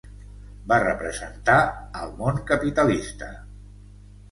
Va 0.71 0.79
representar 0.83 1.59
al 2.01 2.17
món 2.23 2.41
capitalista. 2.55 3.31